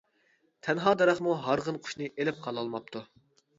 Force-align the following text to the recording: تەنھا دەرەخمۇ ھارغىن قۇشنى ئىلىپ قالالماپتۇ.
تەنھا 0.67 0.93
دەرەخمۇ 1.01 1.35
ھارغىن 1.43 1.79
قۇشنى 1.85 2.11
ئىلىپ 2.11 2.43
قالالماپتۇ. 2.49 3.07